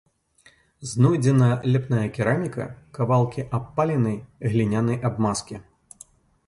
[0.91, 2.65] Знойдзена ляпная кераміка,
[2.99, 4.17] кавалкі абпаленай
[4.55, 5.55] глінянай абмазкі.